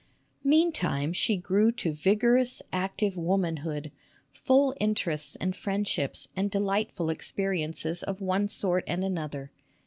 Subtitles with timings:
[0.43, 3.91] [eantime she grew to vigorous, active womanhood,
[4.31, 9.51] full interests and friendships and delightful experiences >f one sort and another.